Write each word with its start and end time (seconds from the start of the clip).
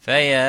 فيا 0.00 0.48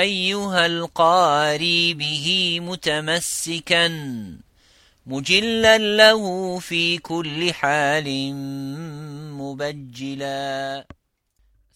أيها 0.00 0.66
القاري 0.66 1.94
به 1.94 2.58
متمسكا 2.60 3.88
مجلا 5.06 5.78
له 5.78 6.58
في 6.58 6.98
كل 6.98 7.52
حال 7.52 8.34
مبجلا 9.34 10.86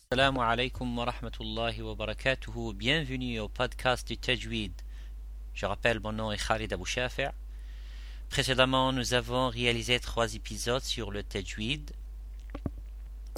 السلام 0.04 0.38
عليكم 0.38 0.98
ورحمة 0.98 1.32
الله 1.40 1.82
وبركاته 1.82 2.72
Bienvenue 2.72 3.40
au 3.40 3.48
podcast 3.48 4.08
du 4.08 4.16
Tajwid. 4.16 4.72
Je 5.54 5.66
rappelle, 5.66 6.00
mon 6.00 6.12
nom 6.12 6.32
est 6.32 6.46
Khalid 6.46 6.72
Abou 6.72 6.86
Shafi'. 6.86 7.30
Précédemment, 8.30 8.92
nous 8.92 9.14
avons 9.14 9.48
réalisé 9.48 10.00
trois 10.00 10.34
épisodes 10.34 10.82
sur 10.82 11.10
le 11.10 11.22
Tajwid. 11.22 11.90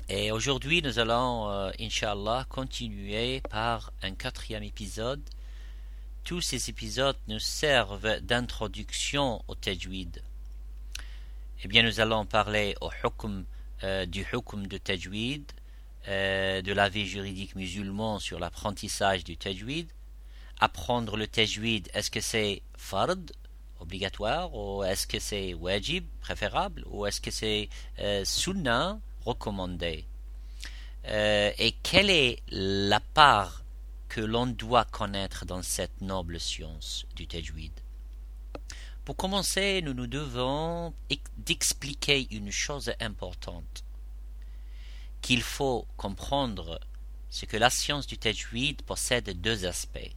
Et 0.09 0.31
aujourd'hui, 0.31 0.83
nous 0.83 1.01
allons, 1.01 1.51
euh, 1.51 1.73
Inch'Allah, 1.81 2.47
continuer 2.49 3.41
par 3.41 3.93
un 4.03 4.13
quatrième 4.13 4.63
épisode. 4.63 5.21
Tous 6.23 6.41
ces 6.41 6.71
épisodes 6.71 7.17
nous 7.27 7.41
servent 7.41 8.21
d'introduction 8.21 9.43
au 9.49 9.57
Tajwid. 9.57 10.23
Eh 11.65 11.67
bien, 11.67 11.83
nous 11.83 11.99
allons 11.99 12.25
parler 12.25 12.77
au 12.81 12.91
hukm, 13.03 13.45
euh, 13.83 14.07
du 14.07 14.25
hukm 14.33 14.69
de 14.69 14.79
Tajwid, 14.79 15.51
euh, 16.07 16.63
de 16.63 16.73
l'avis 16.73 17.09
juridique 17.09 17.57
musulman 17.57 18.21
sur 18.21 18.39
l'apprentissage 18.39 19.25
du 19.25 19.37
Tajwid. 19.37 19.89
Apprendre 20.61 21.17
le 21.17 21.27
Tajwid, 21.27 21.91
est-ce 21.95 22.13
que 22.13 22.21
c'est 22.21 22.63
fard 22.77 23.17
obligatoire 23.81 24.55
ou 24.55 24.85
est-ce 24.85 25.07
que 25.07 25.19
c'est 25.19 25.53
wajib 25.55 26.05
préférable 26.21 26.85
ou 26.87 27.07
est-ce 27.07 27.21
que 27.21 27.31
c'est 27.33 27.69
euh, 27.99 28.25
sunnah 28.25 29.01
recommandé. 29.27 30.07
Euh, 31.07 31.53
et 31.59 31.73
quelle 31.83 32.11
est 32.11 32.43
la 32.49 33.01
part 33.01 33.63
que 34.09 34.21
l'on 34.21 34.47
doit 34.47 34.85
connaître 34.85 35.45
dans 35.45 35.63
cette 35.63 36.01
noble 36.01 36.41
science 36.41 37.07
du 37.15 37.27
tajwid? 37.27 37.73
Pour 39.05 39.17
commencer 39.17 39.83
nous 39.83 39.95
nous 39.95 40.07
devons 40.07 40.95
d'expliquer 41.39 42.27
une 42.35 42.51
chose 42.51 42.93
importante. 43.01 43.85
Qu'il 45.23 45.43
faut 45.43 45.87
comprendre 45.97 46.81
ce 47.31 47.47
que 47.47 47.57
la 47.57 47.71
science 47.71 48.07
du 48.07 48.19
tajwid 48.19 48.83
possède 48.83 49.41
deux 49.41 49.67
aspects. 49.67 50.13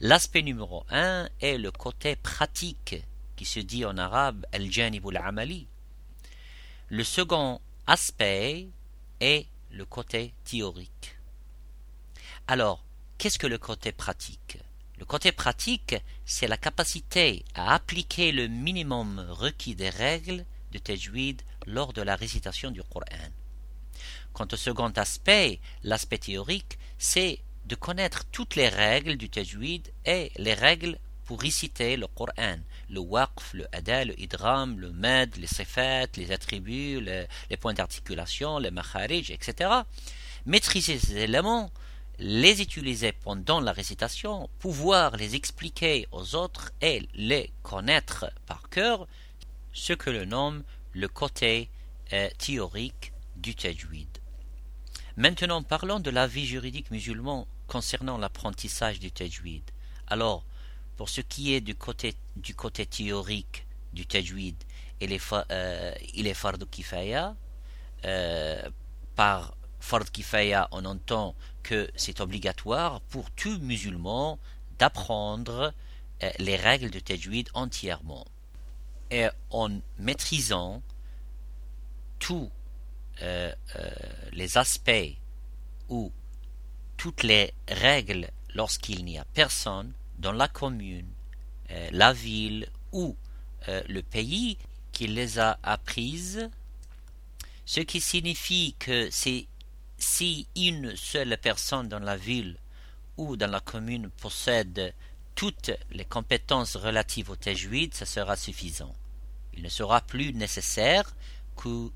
L'aspect 0.00 0.42
numéro 0.42 0.84
un 0.90 1.28
est 1.40 1.58
le 1.58 1.70
côté 1.70 2.16
pratique, 2.16 2.96
qui 3.36 3.44
se 3.44 3.60
dit 3.60 3.84
en 3.84 3.98
arabe 3.98 4.46
al-janib 4.52 5.06
al-amali. 5.08 5.66
Le 6.88 7.04
second 7.04 7.60
aspect 7.90 8.68
est 9.18 9.46
le 9.72 9.84
côté 9.84 10.32
théorique. 10.44 11.16
Alors, 12.46 12.84
qu'est-ce 13.18 13.36
que 13.36 13.48
le 13.48 13.58
côté 13.58 13.90
pratique? 13.90 14.58
Le 15.00 15.04
côté 15.04 15.32
pratique, 15.32 15.96
c'est 16.24 16.46
la 16.46 16.56
capacité 16.56 17.44
à 17.56 17.74
appliquer 17.74 18.30
le 18.30 18.46
minimum 18.46 19.26
requis 19.30 19.74
des 19.74 19.90
règles 19.90 20.44
de 20.70 20.78
tajwid 20.78 21.42
lors 21.66 21.92
de 21.92 22.02
la 22.02 22.14
récitation 22.14 22.70
du 22.70 22.80
Coran. 22.84 23.32
Quant 24.34 24.46
au 24.52 24.56
second 24.56 24.90
aspect, 24.90 25.58
l'aspect 25.82 26.18
théorique, 26.18 26.78
c'est 26.96 27.40
de 27.66 27.74
connaître 27.74 28.24
toutes 28.26 28.54
les 28.54 28.68
règles 28.68 29.16
du 29.16 29.28
tajwid 29.28 29.92
et 30.04 30.30
les 30.36 30.54
règles 30.54 30.96
pour 31.30 31.42
réciter 31.42 31.96
le 31.96 32.08
Coran, 32.08 32.58
le 32.88 32.98
waqf, 32.98 33.54
le 33.54 33.64
ada, 33.70 34.04
le 34.04 34.20
idram, 34.20 34.80
le 34.80 34.90
med, 34.90 35.36
les 35.36 35.46
sifat, 35.46 36.08
les 36.16 36.32
attributs, 36.32 37.00
les, 37.00 37.56
points 37.56 37.72
d'articulation, 37.72 38.58
les 38.58 38.72
makharij, 38.72 39.30
etc. 39.30 39.70
Maîtriser 40.44 40.98
ces 40.98 41.18
éléments, 41.18 41.70
les 42.18 42.60
utiliser 42.60 43.12
pendant 43.12 43.60
la 43.60 43.70
récitation, 43.70 44.50
pouvoir 44.58 45.16
les 45.16 45.36
expliquer 45.36 46.08
aux 46.10 46.34
autres 46.34 46.72
et 46.80 47.08
les 47.14 47.52
connaître 47.62 48.32
par 48.46 48.68
cœur, 48.68 49.06
ce 49.72 49.92
que 49.92 50.10
l'on 50.10 50.26
nomme 50.26 50.64
le 50.94 51.06
côté 51.06 51.70
euh, 52.12 52.28
théorique 52.38 53.12
du 53.36 53.54
tajwid. 53.54 54.08
Maintenant, 55.16 55.62
parlons 55.62 56.00
de 56.00 56.10
la 56.10 56.26
vie 56.26 56.46
juridique 56.46 56.90
musulman 56.90 57.46
concernant 57.68 58.18
l'apprentissage 58.18 58.98
du 58.98 59.12
tajwid. 59.12 59.62
Alors, 60.08 60.42
pour 61.00 61.08
ce 61.08 61.22
qui 61.22 61.54
est 61.54 61.62
du 61.62 61.74
côté, 61.74 62.14
du 62.36 62.54
côté 62.54 62.84
théorique 62.84 63.66
du 63.94 64.04
tajwid, 64.04 64.54
il 65.00 65.14
est, 65.14 65.32
euh, 65.50 65.94
il 66.12 66.26
est 66.26 66.34
fard 66.34 66.58
kifaya. 66.70 67.34
Euh, 68.04 68.68
par 69.16 69.56
fard 69.78 70.12
kifaya, 70.12 70.68
on 70.72 70.84
entend 70.84 71.34
que 71.62 71.90
c'est 71.96 72.20
obligatoire 72.20 73.00
pour 73.00 73.30
tout 73.30 73.58
musulman 73.60 74.38
d'apprendre 74.78 75.72
euh, 76.22 76.30
les 76.38 76.56
règles 76.56 76.90
de 76.90 77.00
tajwid 77.00 77.48
entièrement. 77.54 78.26
Et 79.10 79.26
en 79.48 79.70
maîtrisant 79.98 80.82
tous 82.18 82.50
les 84.32 84.58
aspects 84.58 85.16
ou 85.88 86.12
toutes 86.98 87.22
les 87.22 87.54
règles 87.68 88.28
lorsqu'il 88.54 89.02
n'y 89.06 89.18
a 89.18 89.24
personne 89.32 89.94
dans 90.20 90.32
la 90.32 90.48
commune, 90.48 91.08
euh, 91.70 91.88
la 91.92 92.12
ville 92.12 92.68
ou 92.92 93.16
euh, 93.68 93.82
le 93.88 94.02
pays 94.02 94.58
qui 94.92 95.06
les 95.06 95.38
a 95.38 95.58
apprises, 95.62 96.50
ce 97.64 97.80
qui 97.80 98.00
signifie 98.00 98.74
que 98.78 99.08
si 99.10 99.48
une 100.56 100.94
seule 100.96 101.36
personne 101.38 101.88
dans 101.88 101.98
la 101.98 102.16
ville 102.16 102.56
ou 103.16 103.36
dans 103.36 103.50
la 103.50 103.60
commune 103.60 104.10
possède 104.10 104.94
toutes 105.34 105.70
les 105.92 106.04
compétences 106.04 106.76
relatives 106.76 107.30
au 107.30 107.36
tajwid, 107.36 107.94
ça 107.94 108.06
sera 108.06 108.36
suffisant. 108.36 108.94
Il 109.54 109.62
ne 109.62 109.68
sera 109.68 110.00
plus 110.00 110.34
nécessaire 110.34 111.14
que, 111.56 111.90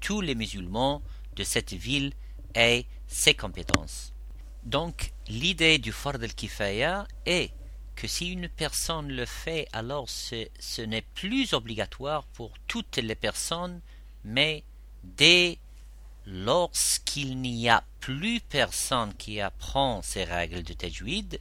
tous 0.00 0.20
les 0.20 0.34
musulmans 0.34 1.02
de 1.36 1.44
cette 1.44 1.72
ville 1.72 2.12
aient 2.54 2.86
ces 3.06 3.34
compétences. 3.34 4.12
Donc, 4.64 5.12
l'idée 5.28 5.78
du 5.78 5.92
fard 5.92 6.16
al-kifaya 6.16 7.06
est 7.26 7.52
que 8.00 8.08
si 8.08 8.30
une 8.32 8.48
personne 8.48 9.12
le 9.12 9.26
fait, 9.26 9.68
alors 9.74 10.08
ce, 10.08 10.80
n'est 10.80 11.02
plus 11.02 11.52
obligatoire 11.52 12.24
pour 12.32 12.52
toutes 12.66 12.96
les 12.96 13.14
personnes, 13.14 13.82
mais 14.24 14.64
dès 15.04 15.58
lorsqu'il 16.24 17.38
n'y 17.42 17.68
a 17.68 17.84
plus 18.00 18.40
personne 18.40 19.12
qui 19.18 19.42
apprend 19.42 20.00
ces 20.00 20.24
règles 20.24 20.62
de 20.62 20.72
tajwid 20.72 21.40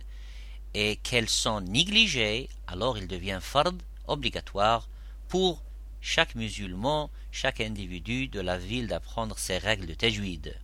et 0.74 0.98
qu'elles 0.98 1.30
sont 1.30 1.62
négligées, 1.62 2.50
alors 2.68 2.98
il 2.98 3.08
devient 3.08 3.40
fard 3.42 3.72
obligatoire 4.08 4.90
pour 5.30 5.64
chaque 6.02 6.36
musulman, 6.36 7.10
chaque 7.32 7.62
individu 7.62 8.28
de 8.28 8.42
la 8.42 8.58
ville 8.58 8.88
d'apprendre 8.88 9.40
ces 9.40 9.60
règles 9.60 9.86
de 9.86 9.94
tajwid. 9.94 10.60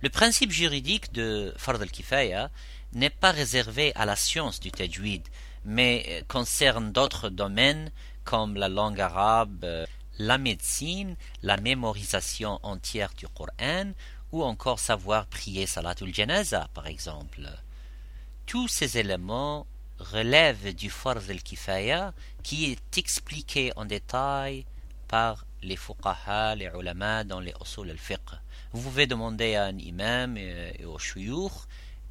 Le 0.00 0.08
principe 0.08 0.50
juridique 0.50 1.12
de 1.12 1.52
Fard 1.58 1.82
al-Kifaya 1.82 2.50
n'est 2.94 3.10
pas 3.10 3.32
réservé 3.32 3.92
à 3.94 4.04
la 4.06 4.16
science 4.16 4.60
du 4.60 4.70
tajwid, 4.70 5.26
mais 5.64 6.24
concerne 6.28 6.92
d'autres 6.92 7.28
domaines 7.28 7.90
comme 8.24 8.56
la 8.56 8.68
langue 8.68 9.00
arabe, 9.00 9.86
la 10.18 10.38
médecine, 10.38 11.16
la 11.42 11.56
mémorisation 11.56 12.60
entière 12.62 13.12
du 13.16 13.26
Coran 13.28 13.92
ou 14.32 14.42
encore 14.42 14.78
savoir 14.78 15.26
prier 15.26 15.66
Salatul 15.66 16.14
Janaza 16.14 16.68
par 16.74 16.86
exemple. 16.86 17.48
Tous 18.46 18.68
ces 18.68 18.98
éléments 18.98 19.66
relèvent 19.98 20.74
du 20.74 20.90
Fard 20.90 21.22
al-Kifaya 21.28 22.12
qui 22.42 22.72
est 22.72 22.98
expliqué 22.98 23.72
en 23.76 23.84
détail 23.84 24.66
par 25.08 25.46
les 25.62 25.76
fuqaha, 25.76 26.54
les 26.54 26.70
ulama 26.78 27.24
dans 27.24 27.40
les 27.40 27.54
usul 27.62 27.90
al-fiqh. 27.90 28.20
Vous 28.72 28.82
pouvez 28.82 29.06
demander 29.06 29.54
à 29.54 29.64
un 29.64 29.78
imam 29.78 30.36
et, 30.36 30.84
au 30.84 30.98
shuyukh. 30.98 31.52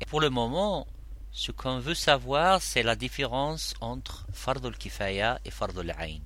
Pour 0.08 0.22
le 0.22 0.30
moment, 0.30 0.88
ce 1.32 1.52
qu'on 1.52 1.80
veut 1.80 1.96
savoir, 1.96 2.62
c'est 2.62 2.84
la 2.84 2.96
différence 2.96 3.74
entre 3.82 4.26
fardul 4.34 4.78
kifaya 4.78 5.40
et 5.46 5.52
fardul 5.52 5.94
ayn. 6.00 6.22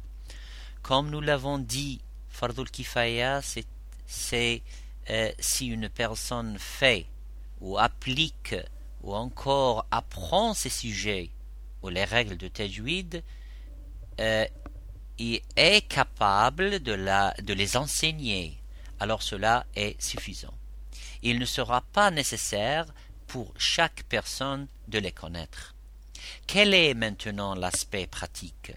Comme 0.81 1.09
nous 1.09 1.21
l'avons 1.21 1.57
dit, 1.57 2.01
fardul 2.29 2.69
kifaya, 2.69 3.41
c'est 3.41 4.63
euh, 5.09 5.31
si 5.39 5.68
une 5.68 5.89
personne 5.89 6.57
fait 6.59 7.06
ou 7.62 7.77
applique 7.77 8.56
ou 9.01 9.15
encore 9.15 9.85
apprend 9.91 10.53
ces 10.53 10.69
sujets 10.69 11.29
ou 11.81 11.89
les 11.89 12.03
règles 12.03 12.38
de 12.38 12.47
tajwid, 12.47 13.24
euh, 14.19 14.45
et 15.19 15.41
est 15.56 15.88
capable 15.88 16.79
de 16.79 17.53
les 17.53 17.77
enseigner 17.77 18.59
alors 19.00 19.21
cela 19.21 19.65
est 19.75 20.00
suffisant. 20.01 20.53
Il 21.21 21.39
ne 21.39 21.45
sera 21.45 21.81
pas 21.81 22.12
nécessaire 22.12 22.85
pour 23.38 23.54
chaque 23.60 24.01
personne 24.10 24.66
de 24.88 24.98
les 24.98 25.12
connaître. 25.12 25.75
Quel 26.48 26.74
est 26.74 26.95
maintenant 26.95 27.54
l'aspect 27.54 28.07
pratique? 28.07 28.72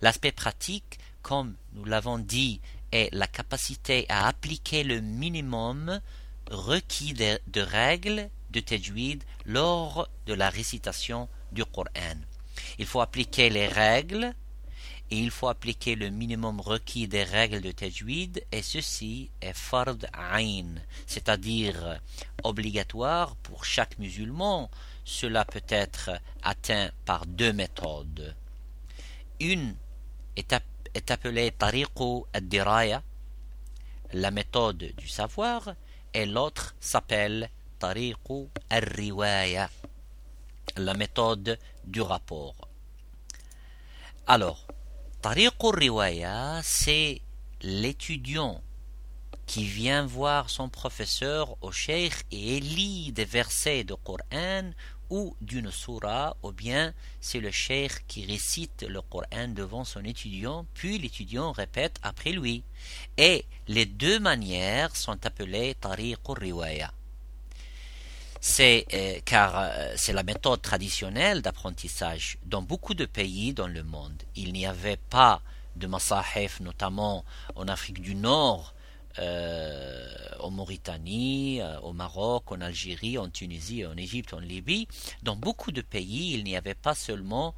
L'aspect 0.00 0.32
pratique, 0.32 0.98
comme 1.20 1.54
nous 1.74 1.84
l'avons 1.84 2.18
dit, 2.18 2.62
est 2.92 3.12
la 3.12 3.26
capacité 3.26 4.06
à 4.08 4.26
appliquer 4.26 4.84
le 4.84 5.02
minimum 5.02 6.00
requis 6.50 7.12
de, 7.12 7.60
règles 7.60 8.30
de 8.52 8.60
tajwid 8.60 9.22
lors 9.44 10.08
de 10.24 10.32
la 10.32 10.48
récitation 10.48 11.28
du 11.52 11.66
Coran. 11.66 12.16
Il 12.78 12.86
faut 12.86 13.02
appliquer 13.02 13.50
les 13.50 13.68
règles 13.68 14.32
et 15.10 15.18
il 15.18 15.30
faut 15.30 15.48
appliquer 15.48 15.94
le 15.94 16.10
minimum 16.10 16.60
requis 16.60 17.06
des 17.06 17.22
règles 17.22 17.60
de 17.60 17.70
tajwid 17.70 18.44
et 18.50 18.62
ceci 18.62 19.30
est 19.40 19.56
fard 19.56 19.98
ain, 20.12 20.74
c'est-à-dire 21.06 22.00
obligatoire 22.42 23.36
pour 23.36 23.64
chaque 23.64 23.98
musulman. 23.98 24.68
Cela 25.04 25.44
peut 25.44 25.64
être 25.68 26.10
atteint 26.42 26.90
par 27.04 27.24
deux 27.26 27.52
méthodes. 27.52 28.34
Une 29.38 29.76
est, 30.34 31.10
appelée 31.10 31.52
tariqu 31.52 32.24
ad-diraya, 32.32 33.02
la 34.12 34.30
méthode 34.32 34.92
du 34.96 35.06
savoir, 35.06 35.74
et 36.12 36.26
l'autre 36.26 36.74
s'appelle 36.80 37.48
tariqu 37.78 38.48
al-riwaya, 38.70 39.70
la 40.76 40.94
méthode 40.94 41.58
du 41.84 42.00
rapport. 42.00 42.56
Alors, 44.26 44.66
Tariq 45.26 45.58
riwaya 45.60 46.60
c'est 46.62 47.20
l'étudiant 47.60 48.62
qui 49.44 49.64
vient 49.64 50.06
voir 50.06 50.48
son 50.50 50.68
professeur 50.68 51.56
au 51.62 51.72
cheikh 51.72 52.14
et 52.30 52.60
lit 52.60 53.10
des 53.10 53.24
versets 53.24 53.82
de 53.82 53.94
Coran 53.94 54.70
ou 55.10 55.34
d'une 55.40 55.72
surah, 55.72 56.36
ou 56.44 56.52
bien 56.52 56.94
c'est 57.20 57.40
le 57.40 57.50
cheikh 57.50 58.06
qui 58.06 58.24
récite 58.24 58.86
le 58.88 59.02
Coran 59.02 59.48
devant 59.48 59.82
son 59.82 60.04
étudiant, 60.04 60.64
puis 60.74 60.96
l'étudiant 60.96 61.50
répète 61.50 61.98
après 62.04 62.30
lui. 62.30 62.62
Et 63.16 63.46
les 63.66 63.84
deux 63.84 64.20
manières 64.20 64.94
sont 64.94 65.26
appelées 65.26 65.74
tariq 65.74 66.20
riwaya 66.28 66.92
c'est 68.48 68.86
euh, 68.94 69.18
car 69.24 69.58
euh, 69.58 69.92
c'est 69.96 70.12
la 70.12 70.22
méthode 70.22 70.62
traditionnelle 70.62 71.42
d'apprentissage 71.42 72.38
dans 72.44 72.62
beaucoup 72.62 72.94
de 72.94 73.04
pays 73.04 73.52
dans 73.52 73.66
le 73.66 73.82
monde. 73.82 74.22
Il 74.36 74.52
n'y 74.52 74.66
avait 74.66 74.98
pas 75.10 75.42
de 75.74 75.88
masahif, 75.88 76.60
notamment 76.60 77.24
en 77.56 77.66
Afrique 77.66 78.00
du 78.00 78.14
Nord, 78.14 78.72
euh, 79.18 80.08
en 80.38 80.52
Mauritanie, 80.52 81.60
au 81.82 81.92
Maroc, 81.92 82.52
en 82.52 82.60
Algérie, 82.60 83.18
en 83.18 83.28
Tunisie, 83.28 83.84
en 83.84 83.96
Égypte, 83.96 84.32
en 84.32 84.38
Libye. 84.38 84.86
Dans 85.24 85.34
beaucoup 85.34 85.72
de 85.72 85.82
pays, 85.82 86.34
il 86.34 86.44
n'y 86.44 86.56
avait 86.56 86.74
pas 86.74 86.94
seulement 86.94 87.52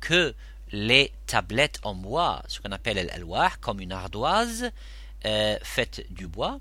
que 0.00 0.34
les 0.72 1.10
tablettes 1.26 1.80
en 1.84 1.94
bois, 1.94 2.42
ce 2.48 2.60
qu'on 2.60 2.70
appelle 2.70 3.06
l'alwah, 3.06 3.50
comme 3.62 3.80
une 3.80 3.92
ardoise 3.92 4.70
faite 5.62 6.04
du 6.10 6.28
bois, 6.28 6.60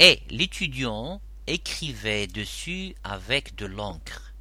et 0.00 0.20
l'étudiant 0.28 1.20
écrivait 1.46 2.26
dessus 2.26 2.94
avec 3.04 3.54
de 3.54 3.66
l'encre. 3.66 4.32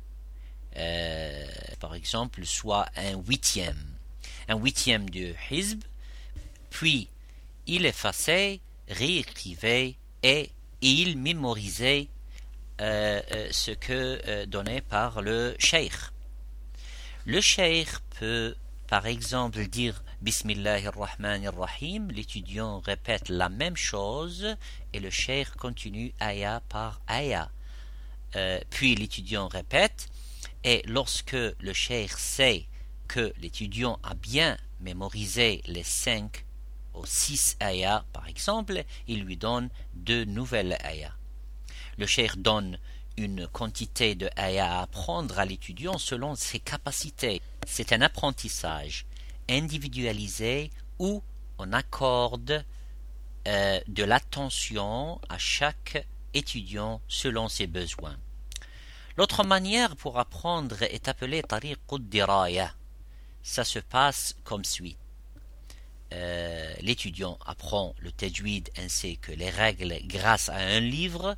Euh, 0.78 1.46
par 1.80 1.96
exemple, 1.96 2.46
soit 2.46 2.88
un 2.98 3.18
huitième, 3.28 3.96
un 4.48 4.58
huitième 4.58 5.10
de 5.10 5.34
Hizb, 5.50 5.82
puis 6.70 7.08
il 7.68 7.86
effaçait, 7.86 8.60
réécrivait 8.90 9.96
et 10.24 10.52
il 10.82 11.18
mémorisait 11.18 12.08
euh, 12.82 13.22
euh, 13.32 13.48
ce 13.52 13.72
que 13.72 14.46
donnait 14.46 14.82
par 14.82 15.22
le 15.22 15.56
cheikh. 15.60 15.94
Le 17.26 17.42
cheikh 17.42 17.90
peut 18.20 18.56
par 18.88 19.08
exemple 19.08 19.68
dire 19.68 20.04
Bismillahirrahmanirrahim, 20.22 22.12
l'étudiant 22.12 22.80
répète 22.80 23.30
la 23.30 23.50
même 23.50 23.76
chose 23.76 24.56
et 24.94 25.00
le 25.00 25.10
cheikh 25.10 25.50
continue 25.56 26.14
aya 26.20 26.62
par 26.70 27.02
aya. 27.08 27.50
Euh, 28.36 28.60
puis 28.70 28.96
l'étudiant 28.96 29.48
répète 29.48 30.10
et 30.64 30.84
lorsque 30.86 31.34
le 31.34 31.74
cheikh 31.74 32.12
sait 32.12 32.66
que 33.08 33.34
l'étudiant 33.42 34.00
a 34.04 34.14
bien 34.14 34.58
mémorisé 34.82 35.62
les 35.66 35.84
cinq 35.84 36.46
ou 36.94 37.06
six 37.06 37.58
ayats 37.60 38.06
par 38.14 38.28
exemple, 38.28 38.84
il 39.08 39.24
lui 39.24 39.38
donne 39.38 39.70
deux 39.96 40.26
nouvelles 40.26 40.78
ayats. 40.84 41.16
Le 41.98 42.06
cheikh 42.06 42.42
donne 42.42 42.78
une 43.18 43.48
quantité 43.48 44.16
de 44.16 44.30
ayats 44.38 44.80
à 44.80 44.82
apprendre 44.82 45.40
à 45.40 45.46
l'étudiant 45.46 45.98
selon 45.98 46.36
ses 46.36 46.60
capacités. 46.60 47.42
C'est 47.66 47.94
un 47.94 48.02
apprentissage 48.02 49.06
individualisé 49.50 50.72
où 51.00 51.24
on 51.58 51.72
accorde 51.74 52.66
euh, 53.48 53.80
de 53.88 54.04
l'attention 54.04 55.20
à 55.30 55.38
chaque 55.38 56.06
étudiant 56.34 57.02
selon 57.08 57.48
ses 57.48 57.68
besoins. 57.68 58.18
L'autre 59.18 59.46
manière 59.46 59.96
pour 59.96 60.20
apprendre 60.20 60.82
est 60.84 61.08
appelée 61.08 61.42
tariq 61.42 61.80
diraya. 62.00 62.74
Ça 63.44 63.64
se 63.64 63.80
passe 63.80 64.36
comme 64.44 64.66
suit. 64.66 64.98
Euh, 66.14 66.74
l'étudiant 66.82 67.38
apprend 67.46 67.96
le 68.00 68.12
tajwid 68.12 68.70
ainsi 68.78 69.18
que 69.18 69.32
les 69.32 69.50
règles 69.50 69.96
grâce 70.06 70.50
à 70.50 70.58
un 70.58 70.80
livre 70.80 71.38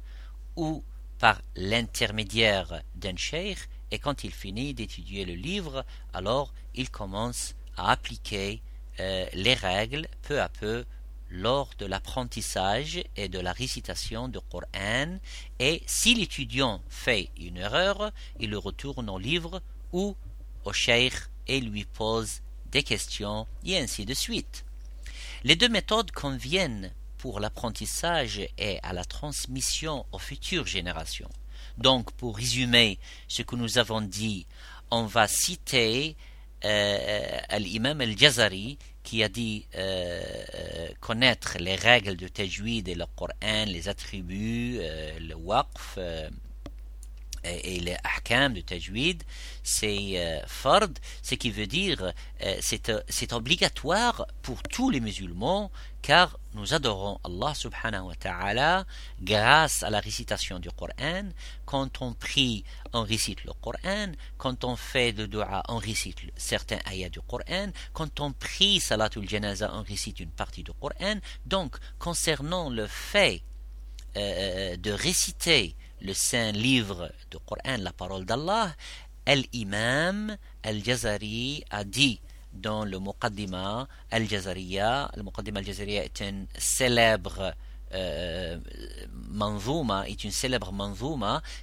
ou 0.56 0.83
par 1.19 1.42
l'intermédiaire 1.56 2.81
d'un 2.96 3.16
cheikh 3.16 3.58
et 3.92 4.00
quand 4.00 4.24
il 4.24 4.31
finit 4.31 4.74
d'étudier 4.74 5.25
le 5.25 5.34
livre, 5.34 5.86
alors 6.14 6.54
il 6.75 6.90
commence 6.90 7.56
à 7.75 7.92
appliquer 7.92 8.62
euh, 9.00 9.25
les 9.34 9.54
règles 9.54 10.08
peu 10.24 10.42
à 10.42 10.50
peu 10.50 10.86
lors 11.30 11.69
de 11.78 11.86
l'apprentissage 11.86 13.04
et 13.16 13.28
de 13.28 13.40
la 13.40 13.52
récitation 13.52 14.28
du 14.28 14.40
Coran 14.50 15.19
et 15.60 15.84
si 15.86 16.16
l'étudiant 16.16 16.81
fait 16.90 17.30
une 17.38 17.58
erreur, 17.58 18.12
il 18.40 18.50
le 18.52 18.58
retourne 18.58 19.10
au 19.10 19.20
livre 19.20 19.62
ou 19.92 20.16
au 20.63 20.74
cheikh 20.74 21.13
et 21.48 21.60
lui 21.60 21.86
pose 21.86 22.42
des 22.72 22.84
questions 22.84 23.48
et 23.66 23.78
ainsi 23.78 24.06
de 24.06 24.13
suite. 24.13 24.66
Les 25.44 25.56
deux 25.56 25.70
méthodes 25.70 26.12
conviennent 26.12 26.92
pour 27.18 27.40
l'apprentissage 27.40 28.40
et 28.58 28.80
à 28.84 28.94
la 28.94 29.06
transmission 29.06 30.06
aux 30.12 30.19
futures 30.19 30.68
générations. 30.68 31.30
Donc, 31.78 32.12
pour 32.14 32.38
résumer 32.38 33.00
ce 33.28 33.42
que 33.44 33.56
nous 33.56 33.78
avons 33.78 34.02
dit, 34.02 34.46
on 34.92 35.06
va 35.06 35.28
citer 35.28 36.16
euh, 36.66 37.38
l'imam 37.60 38.02
al-Jazari 38.02 38.78
qui 39.04 39.24
a 39.24 39.30
dit 39.30 39.68
euh, 39.75 40.22
euh, 40.56 40.88
connaître 41.00 41.58
les 41.60 41.75
règles 41.75 42.16
de 42.16 42.28
tajwid 42.28 42.88
et 42.88 42.96
le 42.96 43.06
Coran, 43.16 43.66
les 43.68 43.88
attributs, 43.90 44.80
le 45.20 45.36
waqf 45.36 46.00
et, 47.63 47.80
les 47.80 47.98
ahkam 48.04 48.54
de 48.54 48.62
tajwid, 48.62 49.24
c'est 49.63 50.42
fard, 50.48 50.89
ce 51.22 51.36
qui 51.36 51.51
veut 51.51 51.68
dire 51.68 52.13
c'est 52.60 53.34
obligatoire 53.34 54.25
pour 54.42 54.63
tous 54.63 54.89
les 54.89 55.00
musulmans 55.00 55.72
car 56.01 56.39
nous 56.54 56.74
adorons 56.74 57.20
Allah 57.24 57.54
subhanahu 57.54 58.08
wa 58.08 58.16
ta'ala 58.16 58.86
grâce 59.22 59.84
à 59.84 59.89
la 59.89 60.00
récitation 60.00 60.58
du 60.58 60.70
Coran. 60.72 61.30
Quand 61.66 62.01
on 62.01 62.13
prie, 62.13 62.63
on 62.94 63.04
récite 63.04 63.44
le 63.44 63.51
Coran. 63.62 64.13
Quand 64.38 64.63
on 64.63 64.75
fait 64.75 65.12
le 65.12 65.27
dua, 65.27 65.63
on 65.68 65.77
récite 65.77 66.20
certains 66.38 66.80
ayats 66.89 67.10
du 67.10 67.20
Coran. 67.22 67.72
Quand 67.94 68.22
on 68.22 68.32
prie 68.32 68.80
salatul 68.80 69.27
janaza, 69.27 69.70
on 69.74 69.84
récite 69.84 70.20
une 70.20 70.32
partie 70.32 70.63
du 70.63 70.72
Coran. 70.72 71.20
Donc, 71.46 71.75
concernant 72.00 72.70
le 72.70 72.88
fait 72.88 73.44
euh, 74.16 74.77
de 74.77 74.92
réciter 74.92 75.75
le 76.01 76.13
saint 76.13 76.51
livre 76.51 77.12
du 77.32 77.38
Coran, 77.39 77.77
la 77.80 77.94
parole 77.94 78.25
d'Allah, 78.25 78.75
l'imam 79.27 80.38
al-Jazari 80.63 81.63
a 81.70 81.84
dit 81.84 82.20
dans 82.54 82.86
le 82.86 83.00
Muqaddima 83.00 83.88
al-Jazariya. 84.12 85.12
Le 85.16 85.24
Muqaddima 85.24 85.60
al-Jazariya 85.60 86.04
est 86.06 86.22
un 86.22 86.46
célèbre 86.58 87.54
euh, 87.94 88.58
est 90.08 90.24
une 90.24 90.32
célèbre 90.32 90.74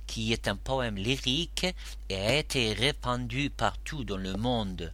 qui 0.06 0.32
est 0.32 0.48
un 0.48 0.56
poème 0.56 0.96
lyrique 0.96 1.66
et 2.08 2.16
a 2.16 2.34
été 2.36 2.72
répandu 2.72 3.50
partout 3.50 4.04
dans 4.04 4.16
le 4.16 4.34
monde. 4.34 4.92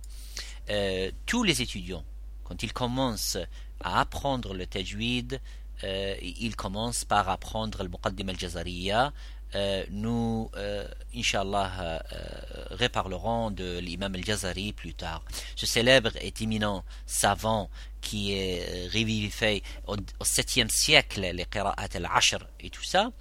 Euh, 0.70 1.10
tous 1.26 1.42
les 1.42 1.62
étudiants, 1.62 2.04
quand 2.44 2.62
ils 2.62 2.72
commencent 2.72 3.38
à 3.80 4.00
apprendre 4.00 4.54
le 4.54 4.66
tajwid, 4.66 5.40
euh, 5.83 6.15
ils 6.21 6.55
commencent 6.55 7.05
par 7.05 7.29
apprendre 7.29 7.83
le 7.83 7.89
Muqaddim 7.89 8.29
al-Jazariya 8.29 9.11
euh, 9.55 9.85
nous, 9.89 10.49
euh, 10.57 10.85
Inch'Allah, 11.15 11.71
euh, 11.79 11.99
euh, 12.13 12.75
reparlerons 12.75 13.51
de 13.51 13.79
l'imam 13.79 14.13
al-Jazari 14.13 14.73
plus 14.73 14.93
tard. 14.93 15.23
Ce 15.55 15.65
célèbre 15.65 16.11
et 16.19 16.33
éminent 16.41 16.83
savant 17.05 17.69
qui 18.01 18.33
est 18.33 18.87
revivifié 18.93 19.63
au, 19.87 19.95
7e 20.23 20.69
siècle, 20.69 21.21
les 21.21 21.45
qira'at 21.45 21.87
al-ashr 21.93 22.39
et 22.59 22.69
tout 22.69 22.83
ça, 22.83 23.11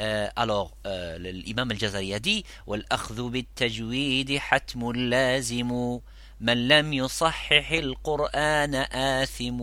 euh, 0.00 0.28
alors, 0.36 0.76
euh, 0.86 1.18
l'imam 1.18 1.70
al-Jazari 1.70 2.14
a 2.14 2.20
dit 2.20 2.44
وَالْأَخْذُ 2.66 3.30
بِالتَّجْوِيدِ 3.30 4.38
حَتْمٌ 4.38 4.92
لَازِمُ 4.92 6.00
مَنْ 6.40 6.68
لَمْ 6.68 6.92
يُصَحِّحِ 6.92 7.72
الْقُرْآنَ 7.72 8.74
آثِمُ 8.92 9.58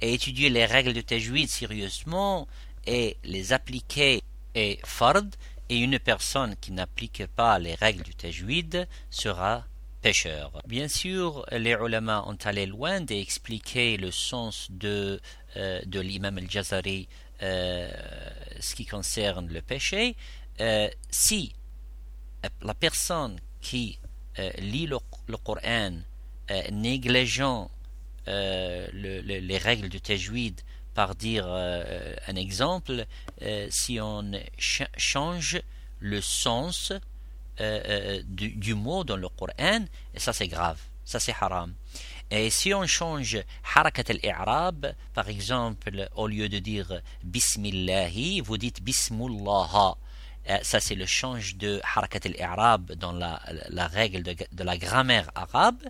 et 0.00 0.12
étudier 0.14 0.50
les 0.50 0.66
règles 0.66 0.92
de 0.92 1.00
tajwid 1.00 1.48
sérieusement 1.48 2.46
et 2.86 3.16
les 3.24 3.52
appliquer 3.52 4.22
est 4.54 4.84
fard 4.86 5.22
et 5.68 5.78
une 5.78 5.98
personne 5.98 6.54
qui 6.60 6.72
n'applique 6.72 7.26
pas 7.34 7.58
les 7.58 7.74
règles 7.74 8.02
du 8.02 8.14
tajwid 8.14 8.86
sera 9.10 9.64
pécheur. 10.00 10.52
Bien 10.66 10.88
sûr, 10.88 11.44
les 11.50 11.72
ulama 11.72 12.24
ont 12.26 12.38
allé 12.44 12.66
loin 12.66 13.00
d'expliquer 13.00 13.96
le 13.96 14.10
sens 14.10 14.68
de, 14.70 15.20
euh, 15.56 15.80
de 15.84 16.00
l'imam 16.00 16.38
al-Jazari 16.38 17.08
euh, 17.42 17.90
ce 18.60 18.74
qui 18.74 18.86
concerne 18.86 19.48
le 19.48 19.62
péché. 19.62 20.16
Euh, 20.60 20.88
si 21.10 21.54
la 22.62 22.74
personne 22.74 23.40
qui 23.60 23.98
lit 24.58 24.86
le, 24.86 24.98
le 25.26 25.36
Coran 25.38 25.96
négligeant 26.70 27.70
les 28.26 29.58
règles 29.58 29.88
du 29.88 30.00
tajwid 30.00 30.60
par 30.96 31.14
dire 31.14 31.44
euh, 31.46 32.14
un 32.26 32.36
exemple, 32.36 33.06
euh, 33.42 33.68
si 33.70 34.00
on 34.00 34.32
change 34.96 35.60
le 36.00 36.20
sens 36.22 36.92
euh, 37.60 38.22
du, 38.24 38.74
mot 38.74 39.04
dans 39.04 39.18
le 39.18 39.28
Coran, 39.28 39.84
ça 40.16 40.32
c'est 40.32 40.48
grave, 40.48 40.80
ça 41.04 41.20
c'est 41.20 41.34
haram. 41.38 41.74
Et 42.30 42.48
si 42.50 42.72
on 42.74 42.86
change 42.86 43.38
harakat 43.74 44.08
al-i'rab, 44.08 44.94
par 45.12 45.28
exemple, 45.28 46.08
au 46.16 46.26
lieu 46.26 46.48
de 46.48 46.58
dire 46.58 47.02
bismillahi, 47.22 48.40
vous 48.40 48.56
dites 48.56 48.82
bismullah. 48.82 49.96
Ça, 50.62 50.78
c'est 50.78 50.94
le 50.94 51.06
change 51.06 51.56
de 51.56 51.80
harakat 51.82 52.24
al-i'rab 52.24 52.92
dans 52.92 53.12
la, 53.12 53.40
règle 53.88 54.22
de, 54.22 54.34
de, 54.58 54.64
la 54.64 54.76
grammaire 54.76 55.30
arabe, 55.34 55.82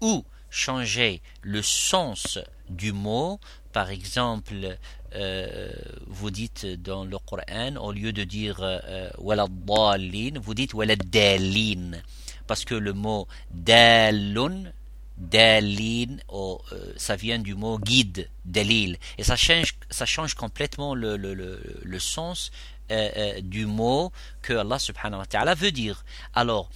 ou 0.00 0.24
changer 0.54 1.20
le 1.42 1.62
sens 1.62 2.38
du 2.68 2.92
mot 2.92 3.40
par 3.72 3.90
exemple, 3.90 4.78
euh, 5.16 5.72
vous 6.06 6.30
dites 6.30 6.64
dans 6.64 7.04
le 7.04 7.18
Coran, 7.18 7.74
au 7.80 7.90
lieu 7.90 8.12
de 8.12 8.22
dire 8.22 8.58
euh, 8.60 9.10
vous 9.18 10.54
dites 10.54 10.74
waladalin. 10.74 12.00
Parce 12.46 12.64
que 12.64 12.76
le 12.76 12.92
mot 12.92 13.26
dalun, 13.50 14.72
dalin, 15.18 16.18
oh, 16.28 16.62
euh, 16.70 16.92
ça 16.96 17.16
vient 17.16 17.40
du 17.40 17.56
mot 17.56 17.80
guide, 17.80 18.30
dalil. 18.44 18.96
Et 19.18 19.24
ça 19.24 19.34
change, 19.34 19.74
ça 19.90 20.06
change 20.06 20.34
complètement 20.34 20.94
le, 20.94 21.16
le, 21.16 21.34
le, 21.34 21.80
le 21.82 21.98
sens 21.98 22.52
euh, 22.92 23.40
du 23.40 23.66
mot 23.66 24.12
que 24.40 24.52
Allah 24.52 24.78
subhanahu 24.78 25.18
wa 25.18 25.26
ta'ala 25.26 25.56
veut 25.56 25.72
dire. 25.72 26.04
Alors, 26.32 26.70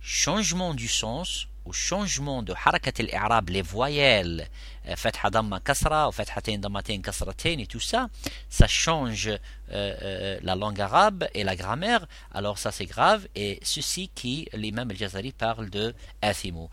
changement 0.00 0.74
du 0.74 0.86
sens, 0.86 1.48
au 1.66 1.72
changement 1.72 2.42
de 2.42 2.52
harakat 2.52 2.92
al-i'rab, 2.98 3.50
les 3.50 3.62
voyelles, 3.62 4.48
fatha 4.96 5.30
damma 5.30 5.60
kasra, 5.60 6.10
fathatain 6.12 6.58
dammatain 6.58 7.00
kasratain 7.00 7.58
et 7.58 7.66
tout 7.66 7.80
ça, 7.80 8.08
ça 8.48 8.66
change 8.66 9.28
euh, 9.28 9.38
euh, 9.72 10.38
la 10.42 10.54
langue 10.54 10.80
arabe 10.80 11.26
et 11.34 11.42
la 11.44 11.56
grammaire, 11.56 12.06
alors 12.32 12.58
ça 12.58 12.70
c'est 12.70 12.86
grave, 12.86 13.26
et 13.34 13.58
ceci 13.62 14.10
qui 14.14 14.48
l'imam 14.52 14.90
al-Jazari 14.90 15.32
parle 15.32 15.68
de 15.70 15.94
athimu. 16.22 16.68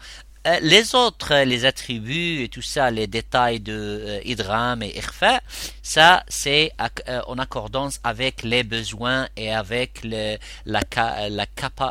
Euh, 0.45 0.59
les 0.62 0.93
autres, 0.93 1.43
les 1.45 1.63
attributs 1.63 2.43
et 2.43 2.50
tout 2.50 2.62
ça, 2.62 2.91
les 2.91 3.07
détails 3.07 3.62
de 3.62 3.71
euh, 3.73 4.19
idram 4.25 4.83
et 4.83 4.97
irfa, 4.97 5.39
ça 5.81 6.25
c'est 6.27 6.73
euh, 7.07 7.21
en 7.27 7.38
accordance 7.38 8.01
avec 8.03 8.43
les 8.43 8.63
besoins 8.63 9.29
et 9.38 9.53
avec 9.53 10.03
le, 10.03 10.35
la, 10.65 10.81
la, 11.29 11.45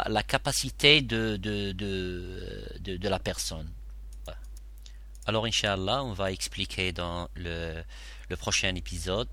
la 0.06 0.23
capacité 0.23 1.00
de, 1.00 1.38
de, 2.83 3.09
la 3.09 3.19
personne. 3.19 3.71
Alors, 5.27 5.47
Inch'Allah, 5.47 6.03
on 6.03 6.12
va 6.12 6.33
expliquer 6.33 6.93
dans 6.93 7.29
le, 7.37 7.83
prochain 8.39 8.75
épisode 8.75 9.29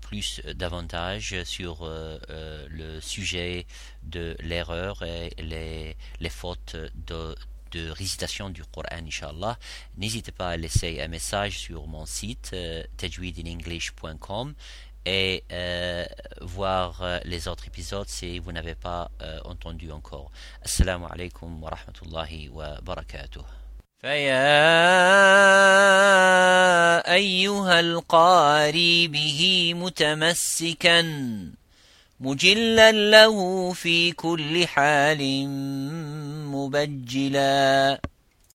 plus 0.00 0.40
davantage 0.54 1.42
sur 1.44 1.86
le 1.86 3.00
sujet 3.00 3.66
de 4.02 4.34
l'erreur 4.40 5.02
et 5.02 5.30
les, 5.38 5.96
les 6.20 6.30
fautes 6.30 6.76
de 7.06 7.36
de 7.74 7.90
récitation 7.90 8.50
du 8.50 8.62
Coran, 8.64 8.86
Inch'Allah. 8.92 9.58
N'hésitez 9.96 10.32
pas 10.32 10.50
à 10.50 10.56
laisser 10.56 11.00
un 11.00 11.08
message 11.08 11.58
sur 11.58 11.86
mon 11.86 12.06
site 12.06 12.50
euh, 12.54 12.82
tajwidinenglish.com 12.96 14.54
et 15.06 15.44
euh, 15.52 16.04
voir 16.40 17.02
euh, 17.02 17.18
les 17.24 17.48
autres 17.48 17.66
épisodes 17.66 18.08
si 18.08 18.38
vous 18.38 18.52
n'avez 18.52 18.74
pas 18.74 19.10
euh, 19.22 19.38
entendu 19.44 19.90
encore. 19.90 20.30
Assalamu 20.62 21.04
alaikum 21.10 21.62
wa 21.62 21.70
rahmatullahi 21.70 22.48
wa 22.48 22.80
barakatuh. 22.82 23.44
فيا 24.04 24.44
أيها 27.14 27.80
القاري 27.80 29.08
به 29.08 29.72
متمسكا 29.76 31.00
مجلا 32.20 32.92
له 32.92 33.72
في 33.72 34.12
كل 34.12 34.66
حال 34.66 35.48
مبجلا 36.52 38.00